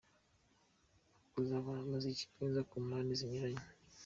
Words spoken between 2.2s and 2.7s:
mwiza